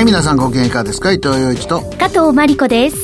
[0.00, 1.12] はい皆さんご機嫌いかがですか？
[1.12, 1.82] 伊藤洋一と。
[1.98, 2.96] 加藤真理子です。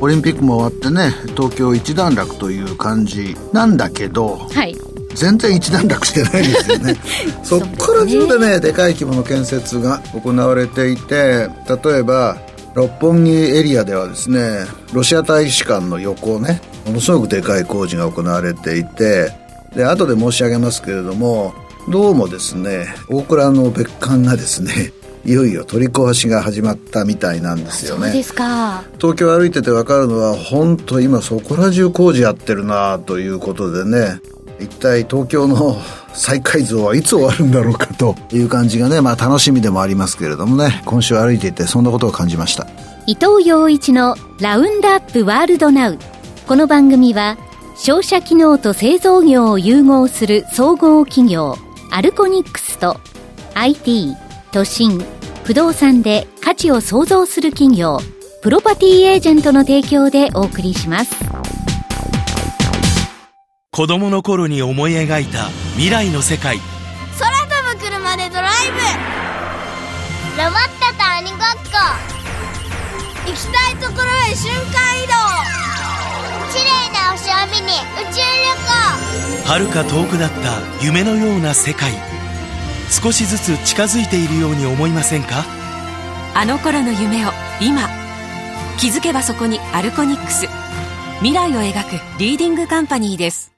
[0.00, 4.76] オリンピックも終わってね東京一段落という感じなんだけど、はい、
[5.14, 6.96] 全然一段落してないですよね。
[7.44, 11.48] そっから中でねでかい規模の建設が行われていて
[11.84, 12.36] 例えば
[12.74, 19.30] 六本木エリアではですねロシア大使館の横ねものすごくでかい工事が行われていて
[19.76, 21.54] で後で申し上げますけれども
[21.88, 24.92] どうもですね大倉の別館がですね
[25.24, 28.06] いよいよ取り壊しが始まったみたいなんですよね。
[28.06, 28.82] そうですか。
[28.98, 34.20] 東京歩いてて分かるのは本当今そこら中工事やってるなということでね。
[34.58, 35.80] 一体東京の
[36.12, 40.82] 再改造はいつ終わるんだろうかという感じがねまあ楽しみでもありますけれどもね。
[40.84, 42.66] 今週歩いていてそんなことを感じました。
[43.06, 45.98] 伊藤洋一のラウンドアップワールドナウ。
[46.46, 47.38] この番組は
[47.76, 51.56] 商社機能と製造業を融合する総合企業
[51.90, 53.00] アルコニックスと
[53.54, 54.14] IT
[54.52, 54.98] 都心
[55.44, 57.98] 不動産で価値を創造する企業
[58.42, 61.14] プロパティエージェントの提供でお送りします。
[63.70, 65.44] 子供の頃に思い描いた
[65.74, 66.58] 未来の世界。
[67.18, 68.78] 空飛ぶ車でドライブ。
[70.42, 71.38] ロボットと鬼ごっ
[71.70, 71.78] こ。
[73.26, 75.12] 行きたいところへ瞬間移動。
[76.52, 78.50] 綺麗な星を見に宇宙旅
[79.36, 79.46] 行。
[79.46, 81.92] 遥か遠くなった夢のような世界
[82.90, 85.44] 少しずつ近づいているように思いませんか？
[86.34, 87.30] あの頃の夢を
[87.60, 87.88] 今
[88.78, 90.46] 気づけばそこにアルコニックス
[91.18, 93.52] 未来を描くリーディングカンパニーです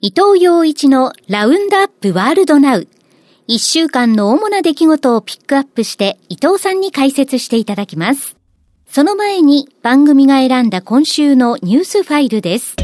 [0.00, 2.88] 伊藤洋一のラウンドアップワールドナウ
[3.46, 8.36] 一週間の主な出来事をピックアップして伊藤さんに解説していただきます。
[8.90, 12.76] その前に番組が選んだ今週のニュースファイルです。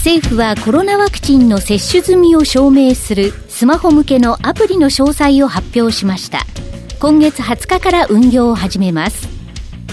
[0.00, 6.46] 政府はコロナワクチンの接種済みを証明するスマホ向けのアプリの詳細を発表しました。
[6.98, 9.28] 今月20日から運用を始めます。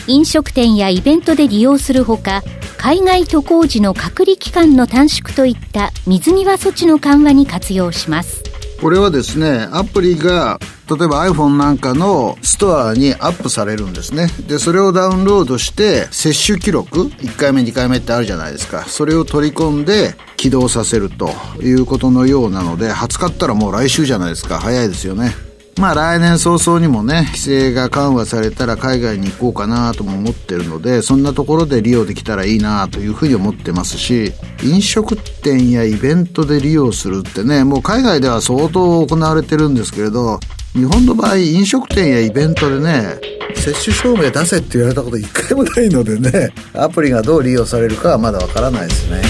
[0.07, 2.41] 飲食店やイベントで利用するほか
[2.77, 8.46] 海外渡航時の隔離期間の短縮といった水際措置の緩和に活用します。
[8.81, 14.27] これはですねアプリが例えば iPhone なんかのストアにアップされるんですね。
[14.47, 18.85] で、それをダウンロードして、接種記録、1回目、2回目ってあるじゃないですか。
[18.85, 21.29] それを取り込んで起動させると
[21.61, 24.59] いうことのようなので、20日ったらもう来週じゃないですか。
[24.59, 25.46] 早いですよね。
[25.79, 34.33] まあ来年早々にもね、規制が緩和されたら海外に行こうかなとも思ってるので、そんなところで利用できたらいいなというふうに思ってますし、
[34.63, 40.39] 飲食店やイベントで利用するってね、もう海外では相当行われてるんですけれど、
[40.73, 43.19] 日本の場合飲食店やイベントでね
[43.55, 49.21] 接種証明出せって言われたこと一回もないのでねアプリがどう利用されるかはまだわからないですね。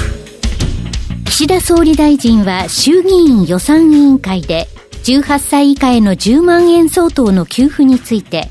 [1.25, 4.67] 岸田総理大臣は衆議院予算委員会で
[5.07, 8.49] 18歳以下への10万円相当の給付について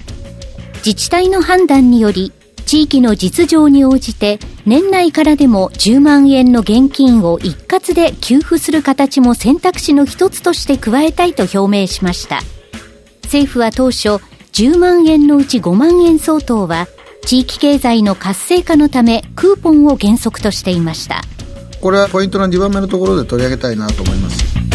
[0.77, 2.33] 自治体の判断により
[2.65, 12.41] 地域の実情に応じて年内からでも10万円の現金を一括で給付する形も選択肢の一つとして加えたいと表明しました。
[13.27, 14.09] 政府は当初
[14.53, 16.87] 10万円のうち5万円相当は
[17.27, 21.23] 地域経済の活性化のためクーポンを原則としていました
[21.81, 24.66] これはポイントの2番目のところで取り上げたいなと思います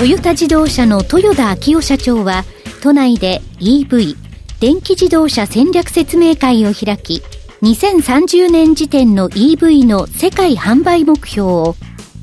[0.00, 2.44] トヨタ自動車の豊田昭夫社長は
[2.82, 4.16] 都内で EV
[4.58, 7.22] 電気自動車戦略説明会を開き
[7.60, 11.74] 2030年時点の EV の世界販売目標を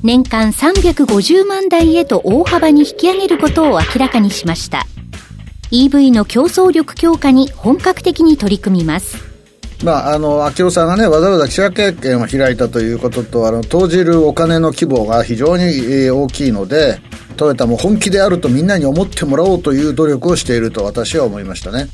[0.02, 4.88] 年間350万台へと大幅に引き上げることを明らかにしました。
[5.70, 9.27] EV の競争力強化に本格的に取り組みます。
[9.84, 17.00] まあ、あの、秋夫さんがね、わざわざ記者会見を開いたということと、あの、投じるお金の規模が非常に大きいので、
[17.38, 21.88] トヨタも本気であるとみんなに思ってもらおうという努力をしていると私は思いましたね。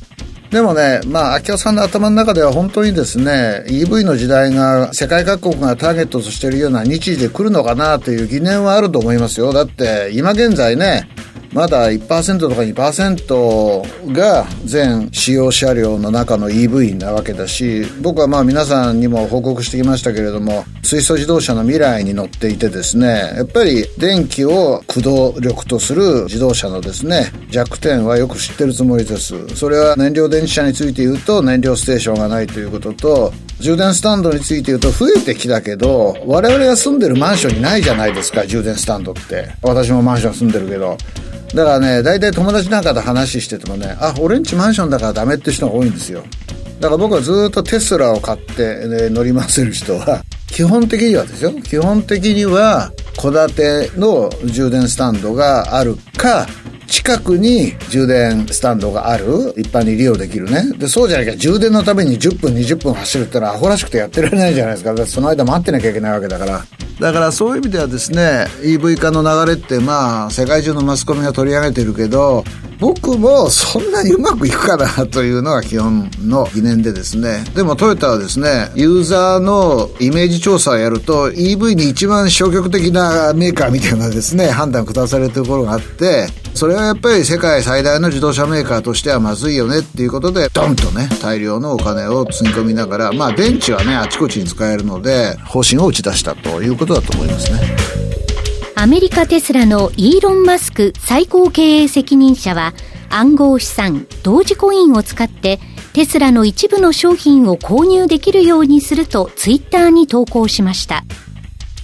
[0.50, 9.52] でもね、まあ、秋夫さんの頭の中では本当にですね、EV の時代が世界各国がターゲットとしているような日時で来るのかなという疑念はあると思いますよ。
[9.52, 11.08] だって、今現在ね、
[11.54, 29.48] まだ1%とか2%が全使用車両の中の EV なわけだし僕はまあ皆さんにも報告してきましたけれども水素自動車の未来に乗っていてですねやっぱり電気を駆動力とする自動車のですね弱点はよく知ってるつもりです。
[29.54, 39.54] それは燃料電池車について言うと燃料ステーションがないということと充電スタンドについて言うと増えてきたけど我々が住んでるマンションにないじゃないですか充電スタンドって。
[39.62, 40.98] 私もマンション住んでるけど。
[41.54, 46.24] だからね大体友達なんかと話しててもねあ俺んちマンションだからダメって人が多いんですよ。
[46.80, 51.52] だから僕はずっとテスラを買って、ね、乗り回せる人は基本的にはですよ。
[51.62, 56.46] 基本的には戸建ての充電スタンドがあるか、
[56.86, 60.72] 近くに充電スタンドがある一般に利用できるね。
[60.78, 64.94] で、そうじゃなきゃ充電のために10分20分走るってのはアホらしくてやってられないじゃないですか。
[64.94, 66.64] だってその間待ってなきゃいけないわけだから。
[67.00, 72.44] だからそういう意味ではですね、EV 化の流れってまあ世界中のマスコミが取り上げてるけど、
[72.78, 77.44] 僕もそんなにうまくいくかなというのが基本の疑念でですね。
[77.54, 97.76] でもトヨタはですね、ユーザーのイメージ調査をやると EV に一番消極的なメーカーみたいなですね、判断を下されるところがあって、それはやっぱり世界最大の自動車メーカーとしてはまずいよねっていうことで、ドンとね、大量のお金を積み込みながら、まあ電池はね、あちこちに使えるので、方針を打ち出したということだと思いますね。
[98.76, 102.74] アメリカテスラのイーロン・マスク最高経営責任者は
[103.08, 105.58] 暗号資産同時コインを使って
[105.92, 111.04] テスラの一部の商品を購入できるようにするとツイッターに投稿しました。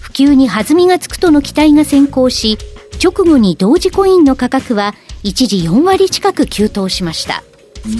[0.00, 2.58] 普及に弾みがつくとの期待が先行し、
[3.02, 7.43] 直後に同時コインの価格は一時4割近く急騰しました。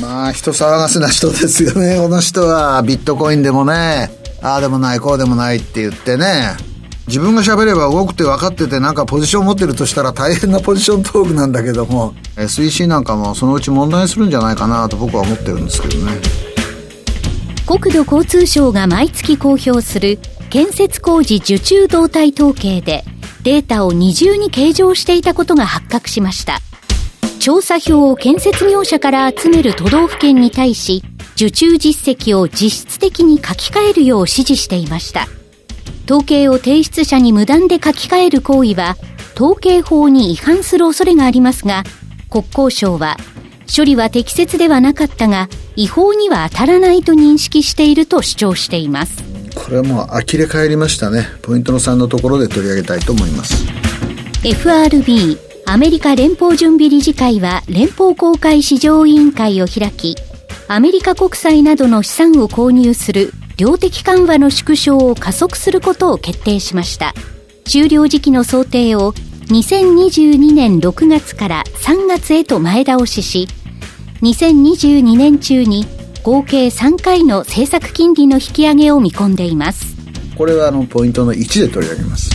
[0.01, 2.83] まあ人騒がせな人ですよね、 この人は。
[2.83, 4.11] ビットコインでもね、
[4.43, 6.57] ああでもない、こうでもないって言ってね。
[7.07, 16.13] 自分が喋れば動くって分かっててなんかポジション持ってるとしたら大変なポジショントークなんだけども SEC なんかもそのうち問題にするんじゃないかなと僕は思ってるんですけどね
[17.67, 20.21] 国土交通省が毎月公表する
[20.51, 23.03] 建設工事受注動態統計で
[23.43, 26.59] データを二重に計上していたことが発覚しました
[27.39, 31.03] 調査票を建設業者から集める都道府県に対し
[31.35, 35.27] 受注実績を実質的に書き換えるよう指示していました
[36.11, 38.97] 統計を提出者に無断で書き換える行為は、
[39.37, 41.85] 統計法に違反する恐れがありますが、
[42.29, 43.17] 国交省は、
[43.73, 49.30] 処理は適切ではなかったが、違法には当たらないと認識していると主張しています。
[49.63, 51.29] これはもう呆れ返りましたね。
[51.43, 53.67] ポイントの3のところで取り上げたいと思います。
[54.43, 60.17] FRB、アメリカ連邦準備理事会は連邦公開市場委員会を開き、
[60.67, 67.15] アメリカ国債などの資産を購入する量的緩和の縮小を加速することを決定しました。
[67.65, 69.13] 終了時期の想定を
[69.49, 73.47] 2022年6月から3月へと前倒しし、
[74.23, 75.85] 2022年中に
[76.23, 79.97] 合計3回の政策金利の引き上げを見込んでいます。
[80.37, 82.31] これはあのポイントの1で取り上げます。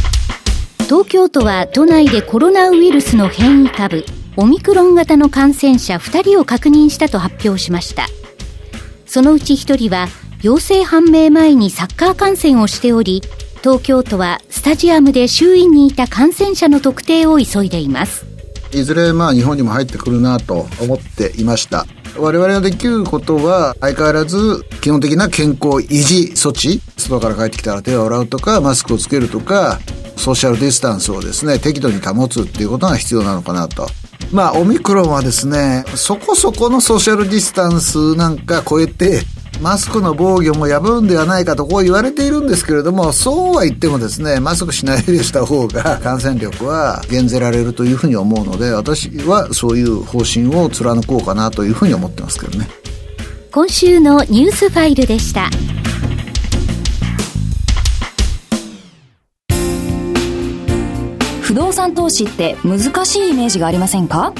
[0.85, 4.05] 東京都は都内でコロナウイルスの変異株、
[4.37, 8.07] オミクロン型の感染者2人を確認したと発表しました。
[9.05, 10.07] そのうち1人は
[10.41, 13.21] 陽性判明前にサッカー観戦をしており、
[13.61, 18.25] 東京都はスタジアムで周囲にいた感染者の特定を急いでいます。
[18.71, 21.85] いずれまあ日本にも入ってくるなと思っていました。
[22.17, 29.79] 我々ができることは相変わらず基本的な健康維持措置外から帰ってきたら手を洗うとかマスクをつけるとか
[30.15, 33.87] ソーシャルディスタンスをですね適度に保つっていうことが必要なのかなと。
[34.31, 39.21] まあオミクロンはですねそこそこのソーシャルディスタンスなんか超えて
[39.61, 52.67] マスクの防御も破るんではないかとこう言われているんですけれども、そうは言ってもですね、マスクしないでした方が感染力は減ぜられるというふうに思うので、私はそういう方針を貫こうかなというふうに思ってますけどね。
[53.51, 55.49] 今週のニュースファイルでした。
[61.41, 64.33] 不動産投資って難しいイメージがありませんか？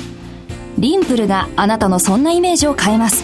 [0.78, 3.24] リンプルがあなたのそんなイメージを変えます。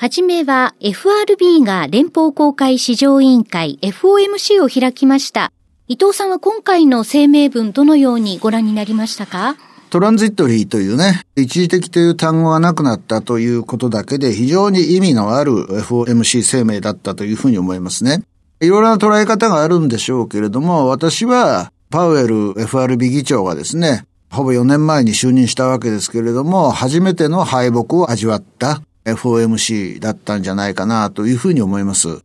[0.00, 5.50] はじめは FRB が連邦公開市場委員会 FOMC を開きました。
[5.88, 9.56] 伊藤さんは今回の声明文どのようにご覧になりましたか？
[9.90, 18.22] トランジットリーというね、一時的という単語がなくなったということだけで非常に意味のある FOMC 声明だったというふうに思いますね。
[18.60, 28.80] いろいろな捉え方があるんでしょうけれども、私はパウエル FRB 議長がですね、ほぼ4年前に就任したわけですけれども、初めての敗北を味わった
[29.14, 32.22] FOMC だったんじゃないかなというふうに思います。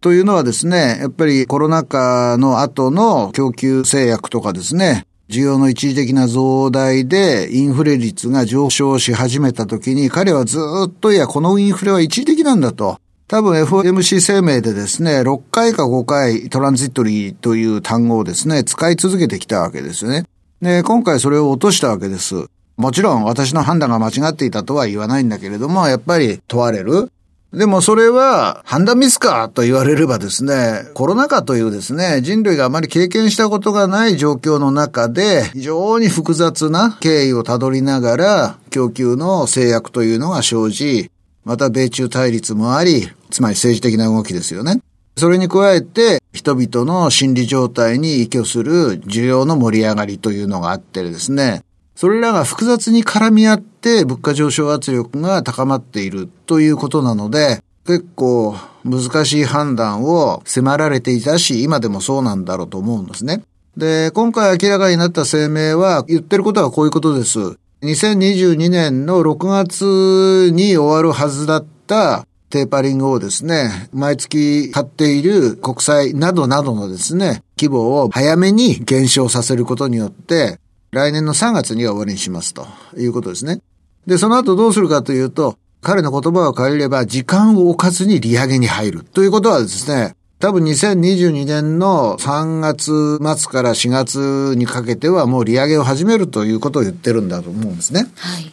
[0.00, 12.98] というのはですね、やっぱりコロナ禍の後の供給制約とかですね、需要の一時的な増大でインフレ率が上昇し始めた時に彼はずっといや、このインフレは一時的なんだと。
[13.28, 20.24] 多分 FOMC 声明でですね、6回か5回トランジットリーという単語をですね、使い続けてきたわけですよね。
[20.60, 22.46] で、今回それを落としたわけです。
[22.76, 27.10] もちろん私の判断が間違っていたとは言わないんだけれども、やっぱり問われる。
[27.52, 41.10] でもそれは判断ミスかと言われればですね、コロナ禍というですね、人類があまり経験したことがない状況の中で、非常に複雑な経緯をたどりながら、供給の制約というのが生じ、
[41.44, 44.80] また米中対立もあり、つまり政治的な動きですよね。
[45.16, 51.62] それに加えて、人々の心理状態に依拠する需要の盛り上がりというのがあってですね、
[52.00, 63.42] それらが複雑に絡み合って物価上昇圧力が高まっているということなので、結構難しい判断を迫られていたし、今でもそうなんだろうと思うんですね。
[63.76, 67.38] で、今回明らかになった声明は言ってることはこういうことです。
[67.82, 80.58] 2022年の6月に終わるはずだったテーパリングをですね、毎月買っている国債などなどのですね、規模を早めに減少させることによって、
[80.92, 82.66] 来年の3月には終わりにしますと
[82.96, 83.60] いうことですね。
[84.06, 98.06] で、その後どうするかというと、彼の言葉を借りれば時間を置かずに利上げに入るということはですね、多分2022年の3月末から4月にかけてはもう利上げを始めるということを言ってるんだと思うんですね。
[98.16, 98.52] はい。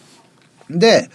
[0.70, 1.10] で、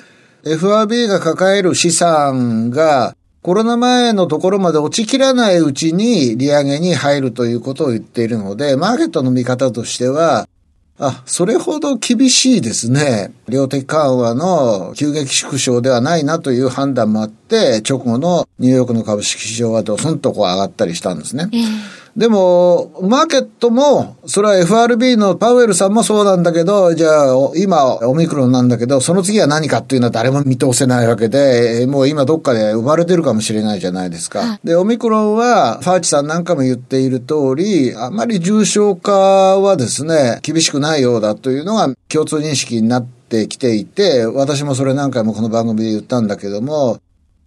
[0.45, 10.49] FRB が抱える資産がコロナ前のところまで落ちきらないうちに利上げに入るということを言っているので、マーケットの見方としては、
[11.05, 13.33] あ、それほど厳しいですね。
[13.49, 21.49] 量的緩和の急激縮小ではないなという判断もあって、直後のニューヨークの株式市場はドスンとこう上がったりしたんですね。
[21.53, 34.61] えーでも、マーケットも、それは FRB のパウエルさんもそうなんだけど、じゃあ、今、オミクロンなんだけど、その次は何かっていうのは誰も見通せないわけで、もう今どっかで生まれてるかもしれないじゃないですか。
[34.63, 46.99] で、オミクロンは、ファーチさんなんかも言っている通り、あまり重症化はですね、厳しくないようだというのが共通認識になってきていて、私もそれ何回もこの番組で言ったんだけども、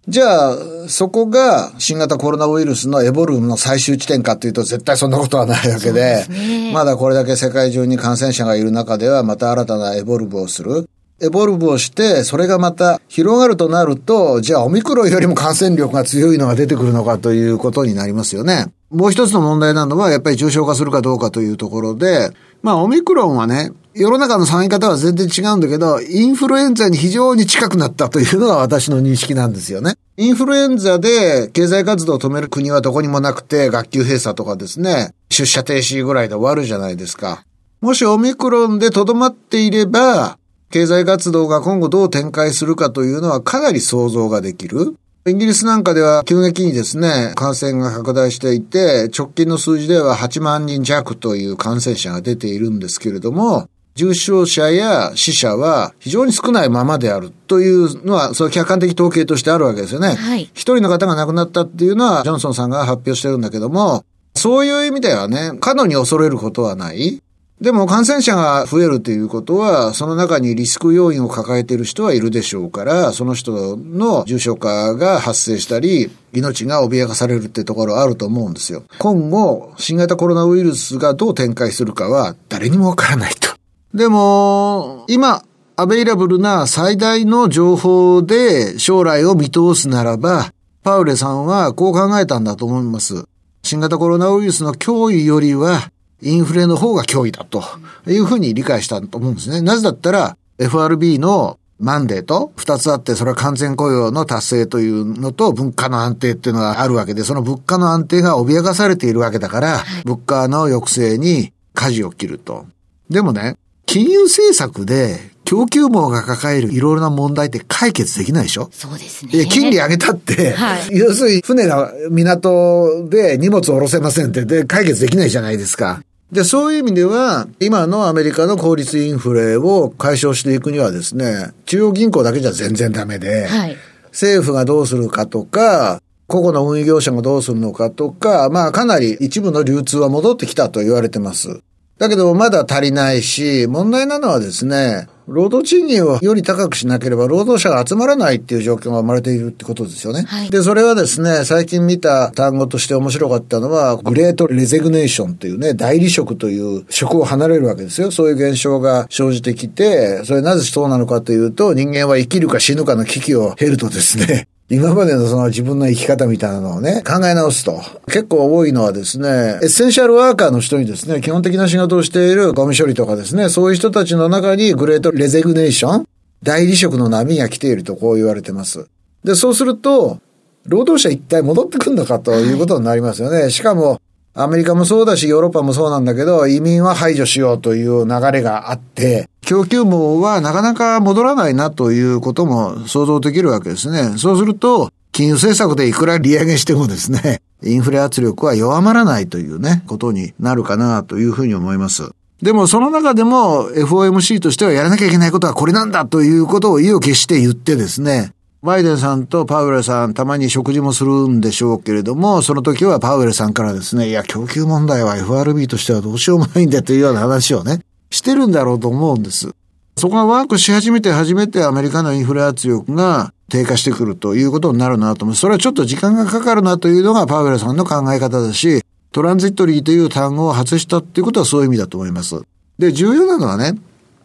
[0.08, 10.88] じゃあ、そこが新型コロナウイルスのエボルの最終地点かというと絶対そんなことはないわけで、でね、まだこれだけ世界中に感染者がいる中ではまた新たなエボルブをする。
[11.20, 18.66] エボルブをして、それがまた広がるとなると、じゃあオミクロンよりも感染力が強いのが出てくるのかということになりますよね。
[18.90, 22.30] もう一つの問題なのは、やっぱり重症化するかどうかというところで、
[22.66, 29.94] まあ、オミクロンはね、世の中の騒ぎ方は全然違うんだけど、インフルエンザに非常に近くなったというのが私の認識なんですよね。
[30.16, 37.44] インフルエンザで経済活動を止める国はどこにもなくて、学級閉鎖とかですね、出社停止ぐらいで終わるじゃないですか。
[37.80, 40.36] もしオミクロンで留まっていれば、
[40.72, 44.96] 経済活動が今後どう展開するかというのはかなり想像ができる。
[45.28, 60.14] イギリスなんかでは急激にですね、感染が拡大していて、直近の数字では8万人弱という感染者が出ているんですけれども、重症者や死者は非常に少ないままであるというのは、そう客観的統計としてあるわけですよね。
[60.14, 60.42] はい。
[60.54, 64.04] 一人の方が亡くなったっていうのは、ジョンソンさんが発表してるんだけども、
[64.36, 67.20] そういう意味ではね、過度に恐れることはない。
[67.60, 78.82] でも感染者が増えるということは、その中にリスク要因を抱えている人はいるでしょうから、その人の重症化が発生したり、命が脅かされるってところあると思うんですよ。
[78.98, 83.48] 今後、新型コロナウイルスがどう展開するかは誰にもわからないと。
[83.94, 85.42] でも、今、
[85.76, 93.24] アベイラブルな最大の情報で将来を見通すならば、パウレさんはこう考えたんだと思います。
[93.62, 95.90] 新型コロナウイルスの脅威よりは、
[96.22, 97.62] インフレの方が脅威だと
[98.06, 99.60] いうふうに理解したと思うんですね。
[99.60, 112.64] なぜだったら FRB のマンデーと二つあって、それは完全雇用の達成というのと物価の安定っていうのがあるわけで、その物価の安定が脅かされているわけだから、物価の抑制に舵を切ると。
[113.10, 118.68] でもね、金融政策で供給網が抱えるいろいろな問題って解決できないでしょ？
[118.72, 119.46] そうですね。
[119.46, 126.02] 金利上げたって、はい、要するに船が港で荷物を下ろせませんってで解決できないじゃないですか。
[126.32, 133.76] で、そういう意味では、今のアメリカの効率インフレを解消していくにはですね、中央銀行だけじゃ全然ダメで、はい、
[134.06, 141.60] 政府がどうするかとか、個々の運営業者がどうするのかとか、まあかなり一部の流通は戻ってきたと言われてます。
[141.98, 150.22] だけどまだ足りないし、問題なのはですね、労働賃金をより高くしなければ労働者が集まらないっていう状況が生まれているってことですよね。
[150.22, 158.10] はい、で、それはですね、最近見た単語として面白かったのは、グレートレゼグネーションというね、代理職という職を離れるわけですよ。
[158.10, 167.80] そういう現象が生じてきて、それなぜそうなのかというと、人間は生きるか死ぬかの危機を経るとですね、今までのその自分の生き方みたいなのをね、考え直すと。
[168.06, 176.08] 結構多いのはですね、エッセンシャルワーカーの人にですね、基本的な仕事をしているゴミ処理とかですね、そういう人たちの中にグレートレゼグネーション、
[176.42, 178.88] 大離職の波が来ているとこう言われてます。
[179.22, 180.18] で、そうすると、
[180.64, 183.50] 労働者一体戻ってくるのかということになりますよね。
[183.50, 184.00] しかも、
[184.34, 194.18] アメリカもそうだし、ヨーロッパもそうなんだけど、移民は排除しようという流れがあって、供給網はなかなか戻らないなということも想像できるわけですね。
[194.18, 202.10] そうすると、金融政策でいくら利上げしてもですね、 インフレ圧力は弱まらないというね、ことになるかなというふうに思います。
[202.42, 219.54] でもその中でも FOMC としてはやらなきゃいけないことはこれなんだということを意を決して言ってですね、バイデンさんとパウエルさん、たまに食事もするんでしょうけれども、その時はパウエルさんからですね、いや、供給問題は FRB としてはどうしようもないんだというような話をね、してるんだろうと思うんです。
[219.96, 225.36] そこがワークし始めて初めてアメリカのインフレ圧力が低下してくるということになるなと思う。
[225.36, 228.82] それはちょっと時間がかかるなというのがパウエルさんの考え方だし、
[229.12, 232.42] トランジットリーという単語を外したっていうことはそういう意味だと思います。
[232.78, 233.74] で、重要なのはね、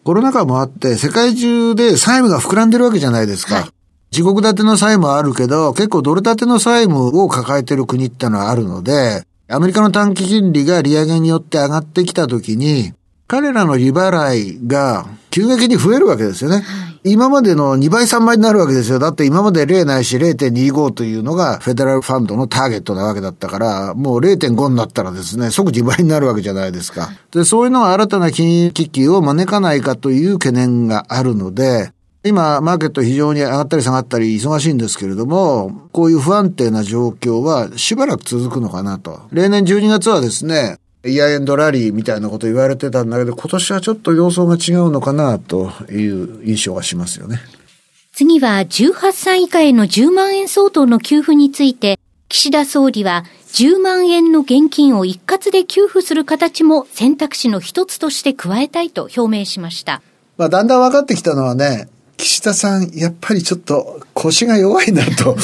[0.04, 3.54] コロナ禍もあって世界中で債務が膨らんでるわけじゃないですか。
[3.56, 3.70] はい
[4.12, 12.92] 自国建ての債務はあるけど、結構ドル建ての債務を抱えてる国ってのはあるので、アメリカの短期金利が利上げによって上がってきたときに、
[13.32, 16.56] 彼らの利払いが急激に増えるわけですよね。
[16.56, 16.62] は
[17.02, 18.98] い、今までの2倍3倍になるわけですよ。
[18.98, 27.08] だって今まで0ないし0.25というのがフェデラルファンドのターゲットなわけだったから、もう0.5になったらですね、即2倍になるわけじゃないですか。
[27.30, 31.90] で、そういうのが新たな金融危機を招かないかという懸念があるので、
[32.24, 39.22] 今、マーケット非常に上がったり下がったり忙しいんですけれども、こういう不安定な状況はしばらく続くのかなと。
[39.32, 47.40] 例年12月はですね、イヤーエンドラリーみたいなこと言われてたんだけど、今年はちょっと様相が違うのかなという印象がしますよね。
[48.12, 60.02] 次は18歳以下への10万円相当の給付について、岸田総理は10万円の現金を一括で給付する形も選択肢の一つとして加えたいと表明しました。
[60.36, 65.36] まあ、だんだん分かってきたのはね、岸田さん、やっぱりちょっと腰が弱いなと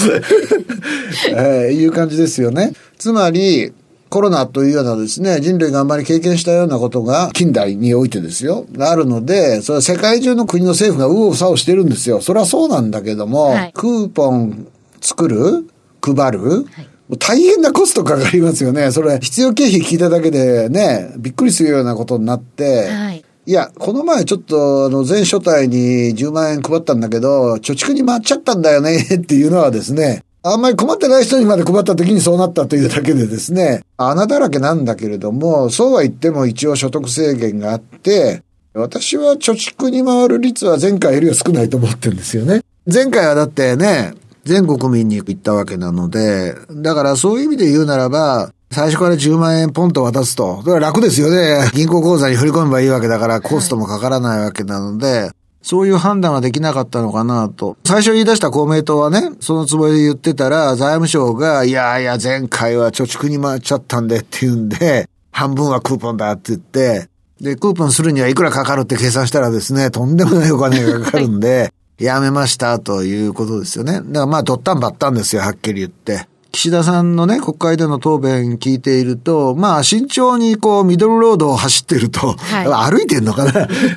[1.31, 2.73] えー、いう感じですよね。
[2.97, 3.73] つまり、
[4.11, 12.21] コロナというようなですね、人類があんまり経験したようなことが近代においてですよ、があるので、それは世界中の国の政府が右往左往してるんですよ。
[12.21, 14.68] それはそうなんだけども、はい、クーポン
[15.01, 15.68] 作る
[16.03, 18.90] 配る、はい大変なコストかかりますよね。
[18.90, 38.42] それ、必要経費聞いただけでね、びっくりするようなことになって、はい、いや、この前ちょっと、あの、全所帯に10万円配ったんだけど、貯蓄に回っちゃったんだよねっていうのはですね、あんまり困ってない人にまで配った時にそうなったというだけでですね、穴だらけなんだけれども、そうは言っても一応所得制限があって、
[38.74, 42.62] 私は貯蓄に回る率は前回よりは少ないと思ってるんですよね。
[42.87, 50.62] 前回はだってね、全国民に行ったわけなので、だからそういう意味で言うならば、最初から10万円ポンと渡すと。
[50.62, 51.70] それは楽ですよね。
[51.74, 55.31] 銀行口座に振り込めばいいわけだからコストもかからないわけなので、
[55.68, 57.76] そういう判断ができなかったのかなと。
[57.85, 74.00] 最初言い出した公明党はね、そのつもりで言ってたら、財務省が、いやいや、前回は貯蓄に回っちゃったんでって言うんで、半分はクーポンだって言って、で、クーポンするにはいくらかかるって計算したらですね、とんでもないお金がかかるんで、やめましたということですよね。
[74.00, 76.26] だからまあ、どったんばったんですよ、はっきり言って。
[76.59, 83.53] 岸田さんのね、国会での答弁聞いていると、まあ、慎重にこう、ミドルロードを走ってると、はい、 歩いてんのかな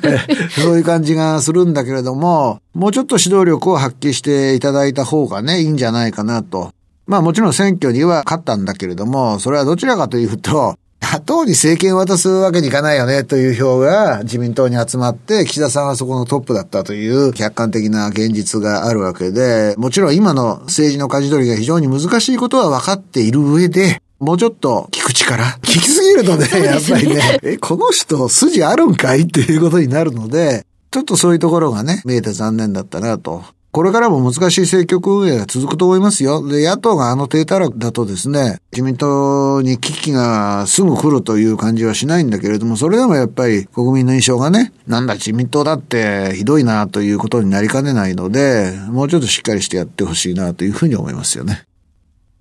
[0.62, 6.70] そういう感じがするんだけれども、もうちょっと指導力を発揮していただいた方がね、いいんじゃないかなと。
[7.08, 10.76] まあもちろん選挙には勝ったんだけれども、それはどちらかというと、野
[11.24, 29.22] 党に政権を渡すわけにいかないよねという票が自民党に集まって、岸田さんはそこのトップだったという客観的な現実があるわけで、もちろん今の政治の舵取りが非常に難しいことは分かっている上で、もうちょっと聞く力聞きすぎるとね、やっぱりね、え、この人筋あるんかい？
[29.22, 36.46] っていうことになるので、ちょっとそういうところがね、見えて残念だったなとこれからも難しい政局運営が続くと思いますよ。
[36.46, 51.64] で、野党があの低たらだとですね、自民党に危機がすぐ来るという感じはしないんだけれども、それでもやっぱり国民の印象がね、なんだ自民党だってひどいなということになりかねないので、もうちょっとしっかりしてやってほしいなというふうに思いますよね。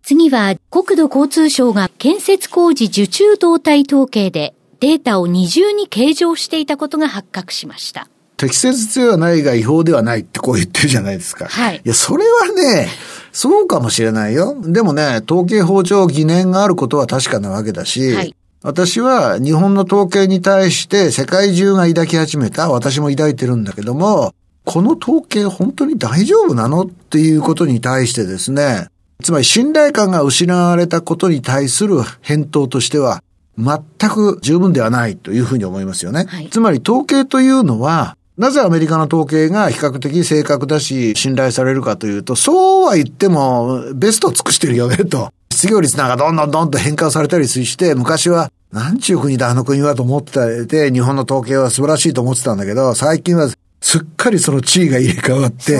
[0.03, 8.09] 次は、国土交通省が建設工事受注動態統計でデータを二重に計上していたことが発覚しました。
[8.41, 11.45] 適切ではないが違法ではないってこう言ってるじゃないですか。
[11.45, 11.81] はい。
[11.85, 12.87] いや、それはね、
[13.31, 14.57] そうかもしれないよ。
[14.65, 24.33] でもね、統計法上疑念があることは確かなわけだし、はい、私は日本の統計に対して世界中が抱き始めた、私も抱いてるんだけども、
[24.65, 28.87] この統計本当に大丈夫なのっていうことに対してですね、
[29.21, 33.21] つまり信頼感が失われたことに対する返答としては、
[33.55, 36.25] 全く十分ではないというふうに思いますよね。
[36.27, 45.29] はい、つまり統計というのは、なぜアメリカの統計が比較的正確だし、信頼されるかというと、そうは言っても、ベストを尽くしてるよね、と。
[45.51, 53.47] 失業率なんかどんどんどんと変化されたりして、昔は、なんちゅう国だ、あの国はと思ってて、日本の統計は素晴らしいと思ってたんだけど、最近は
[53.79, 55.77] すっかりその地位が入れ替わって、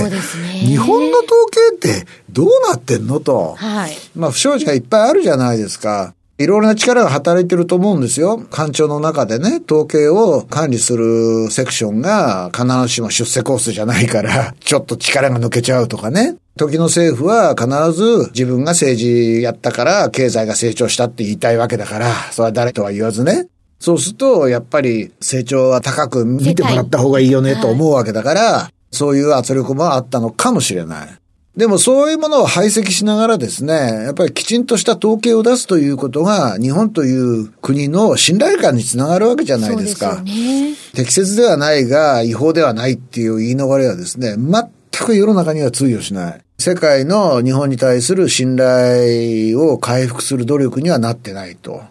[0.60, 3.56] 日本の統計ってどうなってんのと。
[3.58, 3.98] はい。
[4.16, 6.14] まあ不祥事がいっぱいあるじゃないですか。
[6.42, 8.44] いろいろな力が働いてると思うんですよ。
[8.50, 16.36] 官庁の中でね、統計を管理するセクションが必ずしも出世コースじゃないから、 ちょっと力が抜けちゃうとかね。
[16.58, 23.48] 時の政府は必ず自分が政治やったから経済が成長したって言いたいわけだから、それは誰とは言わずね。
[23.80, 31.21] そうすると、やっぱり成長は高く見てもらった方がいいよねと思うわけだから、そういう圧力もあったのかもしれない。
[31.56, 40.18] でもそういうものを排斥しながらですね、やっぱりきちんとした統計を出すということが、日本という国の信頼感につながるわけじゃないですか。
[40.18, 46.42] すね、適切ではないが、違法ではないっていう言い逃れはですね、全く世の中には通用しない。
[46.58, 51.82] 世界の日本に対する信頼を回復する努力にはなってないと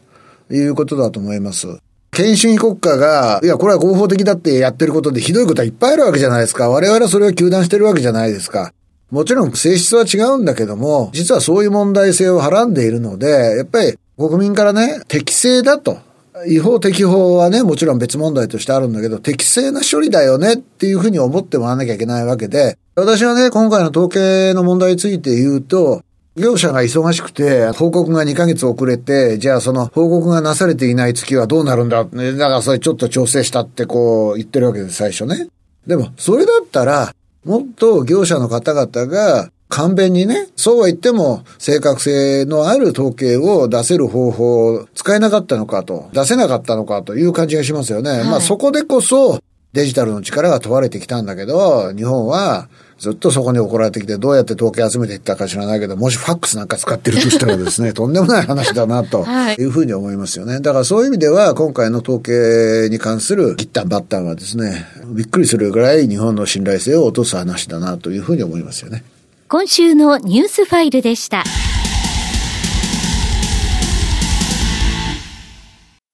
[0.51, 1.67] いうことだと思います。
[2.13, 6.71] 権威主義国家が、いや、これは合法的だってやってることでひどいことはいっぱいあるわけじゃないですか。
[6.71, 8.73] 我々はそれを糾弾してるわけじゃないですか。
[9.11, 15.99] もちろん性質は違うんだけども、実はそういう問題性をはらんでいるので、やっぱり国民からね、適正だと。
[16.47, 26.03] 違法適法はね、もちろん別問題としてあるんだけど、適正な処理だよねっていうふうに思ってもらわなきゃいけないわけで、私はね、今回の統計の問題について言うと、
[26.37, 32.05] 業者が忙しくて、報告が2ヶ月遅れて、じゃあその報告がなされていない月はどうなるんだ？
[32.05, 35.49] だからそれちょっと調整したってこう言ってるわけです、最初ね。
[35.87, 37.13] でも、それだったら、
[37.45, 48.11] もっと業者の方々が簡便にね、そうは言っても正確性のある統計を出せる方法を使えなかったのかと、出せなかったのかという感じがしますよね。
[48.11, 49.41] はい、まあそこでこそ
[49.73, 52.69] デジタルの力が問われてきたんだけど、日本は
[53.01, 59.25] ずっとそこに怒られてきて、どうやって統計集めていったか知らないけど、もしファックスなんか使ってるとしたらですね、 とんでもない話だな、と
[59.59, 60.61] いうふうに思いますよね。
[60.61, 64.85] だからそういう意味では、今回の統計に関するギッタンバッタンはですね、
[65.15, 69.03] びっくりするぐらい日本の信頼性を落とす話だな、というふうに思いますよね。
[69.49, 71.45] 今週のニュースファイルでした。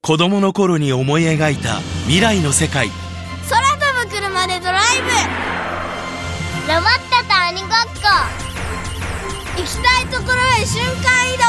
[0.02, 3.05] 子供の頃に思い描いた未来の世界。
[6.66, 8.10] ロボットと鬼ごっこ。
[9.56, 11.44] 行きたいところへ瞬間移動。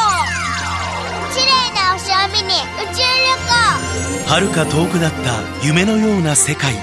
[1.34, 4.30] 綺麗な星を見に宇宙旅行。
[4.30, 6.76] 遥か遠くなった夢のような世界。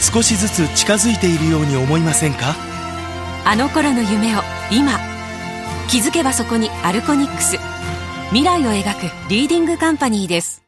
[0.00, 2.56] 少しずつ近づいているように思いませんか？
[3.44, 4.40] あの頃の夢を
[4.72, 4.98] 今。
[5.88, 7.58] 気づけばそこにアルコニックス。
[8.30, 10.64] 未来を描くリーディングカンパニーです。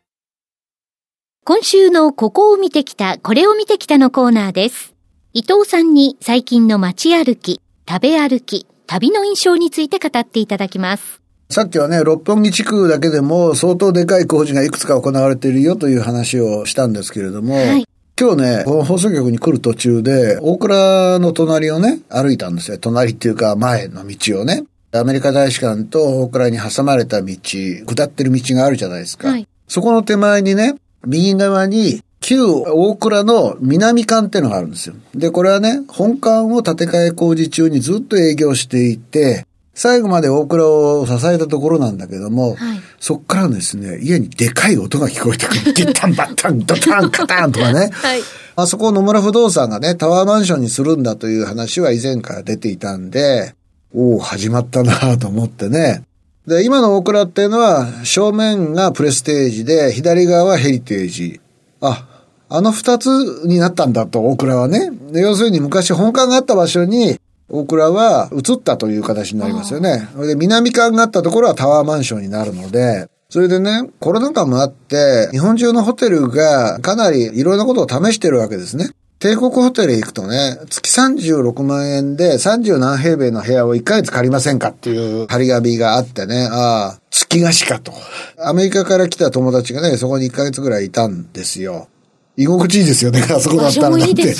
[1.45, 4.95] 今週のここを見てきたこれを見てきたのコーナーです
[5.35, 11.21] 伊藤さんに最近の街歩き、食べ歩き、旅の印象について語っていただきます。
[11.51, 17.85] さっきはね、六本木地区だけでも相当でかい工事がいくつか行われているよという話をしたんですけれども、はい、
[18.19, 22.79] 今日ね、この放送局に来る途中で、大倉の隣をね、歩いたんですよ。
[22.79, 24.65] 隣っていうか前の道をね。
[24.93, 29.29] アメリカ大使館と大倉に挟まれた道、下ってる道があるじゃないですか。
[29.29, 34.95] はい、そこの手前にね、右側に旧大倉の南館っていうのがあるんですよ。
[35.15, 45.73] で、これはね、本館を建て替え工事中にずっと営業していて、最後まで大倉を支えたところなんだけども、はい、そっからですね、家にでかい音が聞こえてくる。
[45.73, 47.91] ギッタンバッタン、ドタン、カタンとかね。
[47.95, 48.21] はい、
[48.57, 53.55] あそこを野村不動産がね、タワーマンションにするんだという話は以前から出ていたんで、
[53.95, 56.03] おお始まったなと思ってね。
[56.49, 61.41] で、今の大倉っていうのは、正面がプレステージで、左側はヘリテージ。
[61.81, 62.07] あ、
[62.49, 63.09] あの二つ
[63.47, 64.91] になったんだと、大倉はね。
[65.13, 67.19] 要するに昔本館があった場所に、
[67.51, 70.09] 大倉は移ったという形になりますよね。
[70.17, 78.91] で南館があったところはタワーマンションになるので、それでね、コロナ禍もあって、日本中のホテルがかなりいろんなことを試してるわけですね。
[79.19, 87.93] 帝国ホテル行くとね、月36万円で30何平米の部屋を1ヶ月借りませんかっていう張り紙があってね、ああ、月貸しかと。
[88.39, 91.89] アメリカから来た友達がね、そこに1ヶ月ぐらいいたんですよ。
[92.37, 93.97] 居心地いいですよね、あそこだったら。
[93.97, 94.35] だって、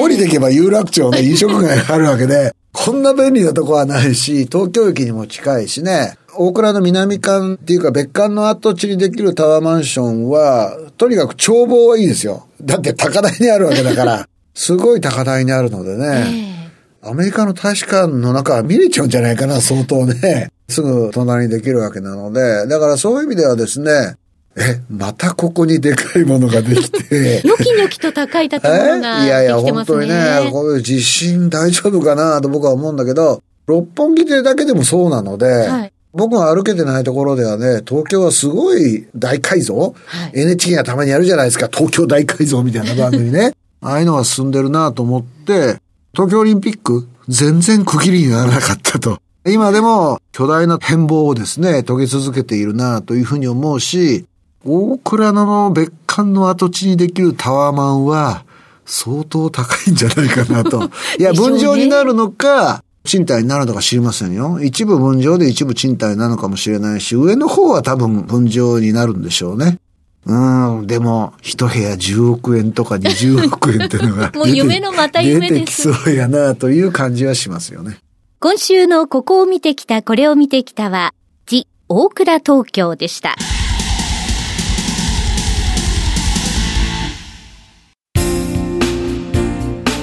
[0.00, 12.46] 降りていけば有楽町ね、飲食街があるわけで、こんな便利なとこはないし、東京駅にも近いしね、大倉の南館っていうか別館の跡地にできるタワーマンションは、とにかく眺望はいいですよ。
[12.62, 14.28] だって高台にあるわけだから。
[14.54, 16.68] すごい高台にあるのでね、
[17.02, 20.50] えー、アメリカの大使館の中は見れちゃうんじゃないかな、相当ね。
[20.70, 24.16] すぐ隣にできるわけなので、だからそういう意味ではですね、
[24.56, 27.42] え、またここにでかいものができて。
[27.44, 43.52] ニョキニョキと高い建物が、ね、 いやいや、本当にね、こういう地震大丈夫かなと僕は思うんだけど、六本木でだけでもそうなので、はい、僕が歩けてないところではね、東京はすごい大改造、はい、?NHK がたまにやるじゃないですか、東京大改造みたいな番組ね。
[43.82, 45.78] ああいうのが進んでるなと思って、
[46.12, 49.20] 東京オリンピック、全然区切りにならなかったと。
[49.46, 54.26] 今でも巨大な変貌をですね、遂げ続けているなというふうに思うし、
[54.64, 58.44] 大倉の別館の跡地にできるタワーマンは
[58.84, 60.90] 相当高いんじゃないかなと。
[61.18, 64.60] いや、分譲になるのか、賃貸になるのか知りませんよ。
[64.62, 69.78] 一部分譲で一部賃貸なのかもしれないし、上の方は多分分譲になるんでしょうね。
[70.26, 75.54] うん、でも、一部屋10億円とか20億円っていうのが もう夢のまた夢です。
[75.54, 77.98] 出てきそうやなという感じはしますよね。
[78.42, 81.12] 今週のここを見てきた、これを見てきたは、
[81.44, 83.36] ジ・大倉東京でした。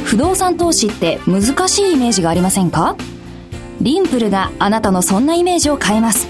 [0.05, 2.95] 不動産投資って難しいイメージがありませんか？
[3.81, 6.27] リンプルがあなたのそんなイメージを変えます。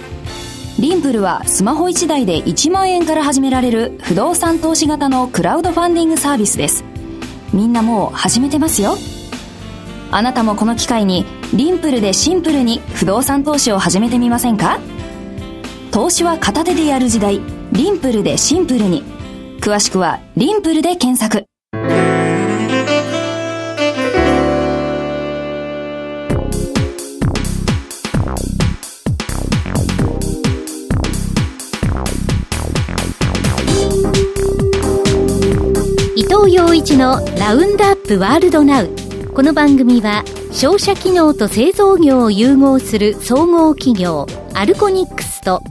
[0.80, 6.86] リンプルはスマホ1台で1万円から始められる不動産投資型のクラウドファンディングサービスです。
[7.52, 8.96] みんなもう始めてますよ。
[10.10, 14.80] あなたもこの機会にリンプルでシンプルに不動産投資を始めてみませんか？
[15.92, 17.42] 投資は片手でやる時代。
[17.72, 19.04] リンプルでシンプルに。
[19.60, 21.46] 詳しくはリンプルで検索
[36.16, 36.24] 伊。
[36.24, 38.90] 藤洋一のラウンドアップワールドナウ
[39.38, 45.62] この番組は商社機能と製造業を融合する総合企業アルコニックスと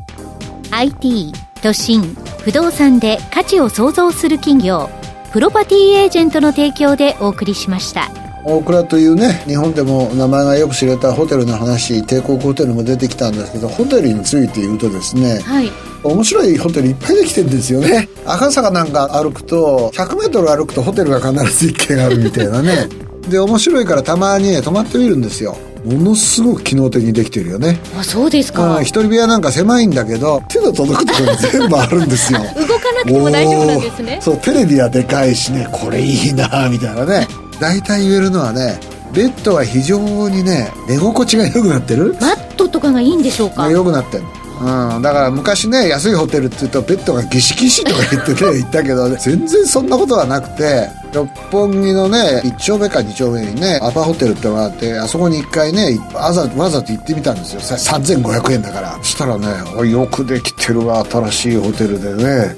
[0.71, 1.33] IT
[1.65, 2.01] 都心
[2.45, 4.89] 不動産で価値を創造する企業
[5.33, 8.09] プロパティエージェントの提供でお送りしました。
[8.45, 15.73] 大倉というね日本でも名前がよく知れたホテルの話帝国ホテルも出てきたんですけどホテルについて言うとですね、はい。
[16.05, 18.09] 面白いホテルいっぱいできてるんですよね。
[18.27, 25.57] 赤坂なんか歩くと 100m 歩くとホテルが必ず一軒あるみたいなねで面白いからたまに泊まってみるんですよ。
[25.85, 27.79] ものすごく機能的にできてるよね。
[27.99, 28.81] あそうですか。
[28.83, 32.41] 一人部屋なんか狭いんだけど手の届くところに全部あるんですよ。
[32.57, 34.19] 動かなくても大丈夫なんですね。
[34.23, 37.29] そうテレビはでかいしねこれいいなみたいなね。
[37.61, 38.79] 大体言えるのはね
[39.13, 42.17] ベッドは非常にね寝心地が良くなってる？
[42.21, 43.71] マットとかがいいんでしょうか？
[43.71, 44.25] 良くなってる
[44.59, 57.61] うん、だから昔ね安いホテルって言うとベッドがギシギシとか言ってね 言ったけど、ね、全然そんなことはなくて六本木のね1丁目か2丁目にねアパホテルってのがあってあそこに1回ねわざわざと行ってみたんですよ。
[57.61, 58.99] 3500円だから。
[58.99, 59.47] そしたらね
[59.91, 62.57] よくできてるわ新しいホテルでね。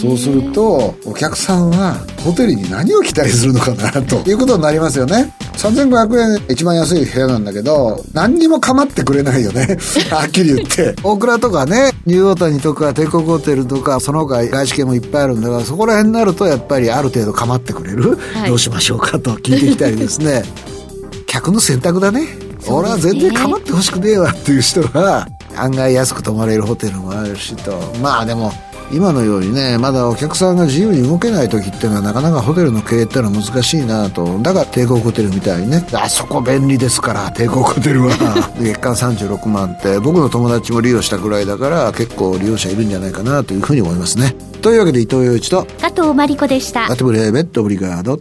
[0.00, 5.30] そうするとお客さんはホテルに何を期待するのかなということになりますよね。
[5.56, 9.78] 3500円一番安い部屋なんだけど何にも構ってくれないよね。
[10.10, 10.94] はっきり言って。
[11.02, 20.42] 大倉とかねニューオータニとか帝国ホテルとかその他外資系もいっぱいあるんだからそこら辺になるとやっぱりある程度構ってくれる、はい、どうしましょうかと聞いてきたりですね。
[21.26, 22.28] 客の選択だね。
[22.68, 27.72] 俺は全然構ってほしくねえわっていう人は案外安く泊まれるホテルもあるしと。
[28.00, 28.52] まあでも
[28.92, 34.38] 今のようにねまだお客さんが自由に動けない時っていうのはなかなかホテルの経営っていうのは難しいなと。
[34.38, 35.86] だから帝国ホテルみたいにね。
[35.92, 38.12] あそこ便利ですから帝国ホテルは。
[38.60, 39.98] 月間36万って。
[39.98, 44.34] 僕の友達も利用したぐらいだから結構利用者いるんじゃないかなというふうに思いますね。
[44.60, 46.90] というわけで伊藤洋一と加藤真理子でした。
[46.90, 48.20] アトブレーベットオブリガード。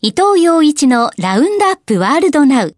[0.00, 2.77] 伊藤洋一のラウンドアップワールドナウ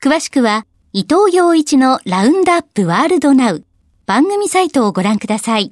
[0.00, 3.64] 詳しくは、伊藤洋一のラウンドアップワールドナウ
[4.06, 5.66] 番組サイトをご覧ください。